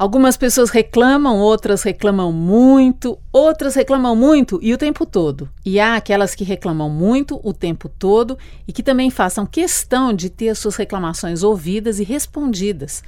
Algumas 0.00 0.34
pessoas 0.34 0.70
reclamam, 0.70 1.36
outras 1.36 1.82
reclamam 1.82 2.32
muito, 2.32 3.18
outras 3.30 3.74
reclamam 3.74 4.16
muito 4.16 4.58
e 4.62 4.72
o 4.72 4.78
tempo 4.78 5.04
todo. 5.04 5.46
E 5.62 5.78
há 5.78 5.94
aquelas 5.94 6.34
que 6.34 6.42
reclamam 6.42 6.88
muito 6.88 7.38
o 7.44 7.52
tempo 7.52 7.86
todo 7.86 8.38
e 8.66 8.72
que 8.72 8.82
também 8.82 9.10
façam 9.10 9.44
questão 9.44 10.14
de 10.14 10.30
ter 10.30 10.56
suas 10.56 10.76
reclamações 10.76 11.42
ouvidas 11.42 12.00
e 12.00 12.02
respondidas. 12.02 13.02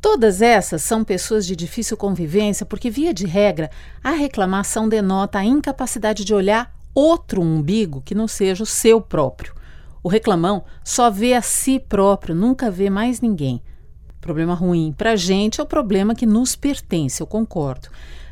Todas 0.00 0.42
essas 0.42 0.82
são 0.82 1.04
pessoas 1.04 1.46
de 1.46 1.54
difícil 1.54 1.96
convivência 1.96 2.66
porque, 2.66 2.90
via 2.90 3.14
de 3.14 3.24
regra, 3.24 3.70
a 4.02 4.10
reclamação 4.10 4.88
denota 4.88 5.38
a 5.38 5.44
incapacidade 5.44 6.24
de 6.24 6.34
olhar 6.34 6.74
outro 6.92 7.40
umbigo 7.40 8.02
que 8.04 8.16
não 8.16 8.26
seja 8.26 8.64
o 8.64 8.66
seu 8.66 9.00
próprio. 9.00 9.54
O 10.02 10.08
reclamão 10.08 10.64
só 10.82 11.08
vê 11.08 11.34
a 11.34 11.40
si 11.40 11.78
próprio, 11.78 12.34
nunca 12.34 12.68
vê 12.68 12.90
mais 12.90 13.20
ninguém. 13.20 13.62
Problema 14.22 14.54
ruim 14.54 14.94
para 14.96 15.10
a 15.10 15.16
gente 15.16 15.60
é 15.60 15.64
o 15.64 15.66
problema 15.66 16.14
que 16.14 16.24
nos 16.24 16.54
pertence, 16.54 17.20
eu 17.20 17.26
concordo. 17.26 17.88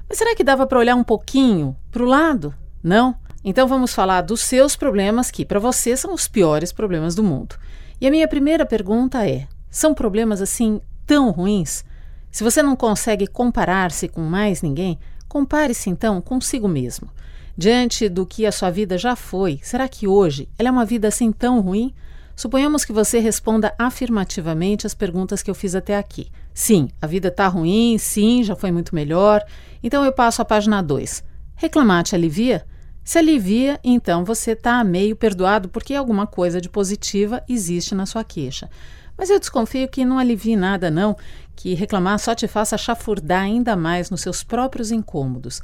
Mas 0.08 0.18
será 0.18 0.36
que 0.36 0.44
dava 0.44 0.64
para 0.64 0.78
olhar 0.78 0.94
um 0.94 1.02
pouquinho 1.02 1.76
para 1.90 2.04
o 2.04 2.06
lado? 2.06 2.54
Não? 2.80 3.16
Então 3.44 3.66
vamos 3.66 3.92
falar 3.92 4.20
dos 4.20 4.40
seus 4.40 4.76
problemas, 4.76 5.32
que 5.32 5.44
para 5.44 5.58
você 5.58 5.96
são 5.96 6.14
os 6.14 6.28
piores 6.28 6.72
problemas 6.72 7.16
do 7.16 7.24
mundo. 7.24 7.56
E 8.00 8.06
a 8.06 8.10
minha 8.10 8.28
primeira 8.28 8.64
pergunta 8.64 9.28
é: 9.28 9.48
são 9.68 9.92
problemas 9.92 10.40
assim 10.40 10.80
tão 11.04 11.32
ruins? 11.32 11.84
Se 12.30 12.44
você 12.44 12.62
não 12.62 12.76
consegue 12.76 13.26
comparar-se 13.26 14.06
com 14.06 14.20
mais 14.20 14.62
ninguém, 14.62 14.96
compare-se 15.28 15.90
então 15.90 16.20
consigo 16.20 16.68
mesmo. 16.68 17.10
Diante 17.56 18.08
do 18.08 18.24
que 18.24 18.46
a 18.46 18.52
sua 18.52 18.70
vida 18.70 18.96
já 18.96 19.16
foi, 19.16 19.58
será 19.60 19.88
que 19.88 20.06
hoje 20.06 20.48
ela 20.56 20.68
é 20.68 20.72
uma 20.72 20.84
vida 20.84 21.08
assim 21.08 21.32
tão 21.32 21.60
ruim? 21.60 21.92
Suponhamos 22.40 22.86
que 22.86 22.92
você 22.94 23.18
responda 23.18 23.74
afirmativamente 23.78 24.86
as 24.86 24.94
perguntas 24.94 25.42
que 25.42 25.50
eu 25.50 25.54
fiz 25.54 25.74
até 25.74 25.98
aqui. 25.98 26.32
Sim, 26.54 26.88
a 26.98 27.06
vida 27.06 27.28
está 27.28 27.46
ruim, 27.46 27.98
sim, 27.98 28.42
já 28.42 28.56
foi 28.56 28.72
muito 28.72 28.94
melhor. 28.94 29.44
Então 29.82 30.02
eu 30.06 30.10
passo 30.10 30.40
à 30.40 30.44
página 30.46 30.80
2. 30.80 31.22
Reclamar 31.54 32.02
te 32.02 32.14
alivia? 32.14 32.64
Se 33.04 33.18
alivia, 33.18 33.78
então 33.84 34.24
você 34.24 34.52
está 34.52 34.82
meio 34.82 35.14
perdoado 35.14 35.68
porque 35.68 35.94
alguma 35.94 36.26
coisa 36.26 36.62
de 36.62 36.70
positiva 36.70 37.44
existe 37.46 37.94
na 37.94 38.06
sua 38.06 38.24
queixa. 38.24 38.70
Mas 39.18 39.28
eu 39.28 39.38
desconfio 39.38 39.86
que 39.86 40.02
não 40.02 40.18
alivie 40.18 40.56
nada, 40.56 40.90
não, 40.90 41.14
que 41.54 41.74
reclamar 41.74 42.18
só 42.18 42.34
te 42.34 42.48
faça 42.48 42.78
chafurdar 42.78 43.42
ainda 43.42 43.76
mais 43.76 44.08
nos 44.08 44.22
seus 44.22 44.42
próprios 44.42 44.90
incômodos. 44.90 45.60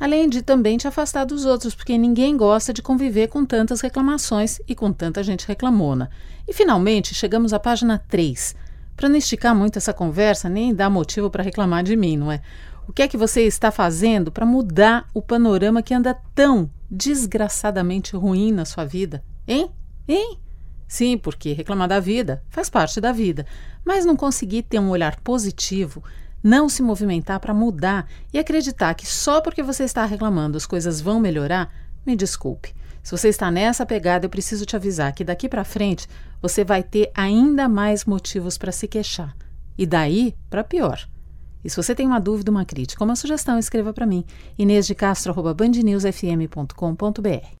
Além 0.00 0.28
de 0.28 0.42
também 0.42 0.76
te 0.76 0.88
afastar 0.88 1.24
dos 1.24 1.44
outros, 1.44 1.74
porque 1.74 1.96
ninguém 1.96 2.36
gosta 2.36 2.72
de 2.72 2.82
conviver 2.82 3.28
com 3.28 3.44
tantas 3.44 3.80
reclamações 3.80 4.60
e 4.66 4.74
com 4.74 4.92
tanta 4.92 5.22
gente 5.22 5.46
reclamona. 5.46 6.10
E 6.46 6.52
finalmente 6.52 7.14
chegamos 7.14 7.52
à 7.52 7.60
página 7.60 7.98
3. 8.08 8.56
Para 8.96 9.08
não 9.08 9.16
esticar 9.16 9.54
muito 9.54 9.78
essa 9.78 9.92
conversa, 9.92 10.48
nem 10.48 10.74
dar 10.74 10.90
motivo 10.90 11.30
para 11.30 11.42
reclamar 11.42 11.82
de 11.82 11.96
mim, 11.96 12.16
não 12.16 12.32
é? 12.32 12.40
O 12.88 12.92
que 12.92 13.02
é 13.02 13.08
que 13.08 13.16
você 13.16 13.42
está 13.42 13.70
fazendo 13.70 14.32
para 14.32 14.44
mudar 14.44 15.08
o 15.14 15.22
panorama 15.22 15.82
que 15.82 15.94
anda 15.94 16.18
tão 16.34 16.70
desgraçadamente 16.90 18.16
ruim 18.16 18.50
na 18.52 18.64
sua 18.64 18.84
vida? 18.84 19.24
Hein? 19.46 19.70
Hein? 20.08 20.38
Sim, 20.88 21.16
porque 21.16 21.52
reclamar 21.52 21.88
da 21.88 22.00
vida 22.00 22.44
faz 22.50 22.68
parte 22.68 23.00
da 23.00 23.12
vida, 23.12 23.46
mas 23.84 24.04
não 24.04 24.16
conseguir 24.16 24.62
ter 24.62 24.78
um 24.78 24.90
olhar 24.90 25.18
positivo, 25.20 26.02
não 26.42 26.68
se 26.68 26.82
movimentar 26.82 27.40
para 27.40 27.54
mudar 27.54 28.06
e 28.32 28.38
acreditar 28.38 28.94
que 28.94 29.06
só 29.06 29.40
porque 29.40 29.62
você 29.62 29.84
está 29.84 30.04
reclamando 30.04 30.56
as 30.56 30.66
coisas 30.66 31.00
vão 31.00 31.20
melhorar, 31.20 31.72
me 32.04 32.16
desculpe. 32.16 32.74
Se 33.02 33.10
você 33.10 33.28
está 33.28 33.50
nessa 33.50 33.84
pegada, 33.84 34.26
eu 34.26 34.30
preciso 34.30 34.64
te 34.64 34.76
avisar 34.76 35.12
que 35.12 35.24
daqui 35.24 35.48
para 35.48 35.64
frente 35.64 36.08
você 36.40 36.64
vai 36.64 36.82
ter 36.82 37.10
ainda 37.14 37.68
mais 37.68 38.04
motivos 38.04 38.56
para 38.56 38.72
se 38.72 38.86
queixar. 38.86 39.36
E 39.76 39.86
daí 39.86 40.34
para 40.48 40.62
pior. 40.62 41.08
E 41.64 41.70
se 41.70 41.76
você 41.76 41.94
tem 41.94 42.06
uma 42.06 42.20
dúvida, 42.20 42.50
uma 42.50 42.64
crítica, 42.64 43.04
uma 43.04 43.16
sugestão, 43.16 43.58
escreva 43.58 43.92
para 43.92 44.06
mim. 44.06 44.24
Inês 44.58 44.86
de 44.86 44.94
Castro, 44.94 45.34
bandnewsfm.com.br. 45.54 47.56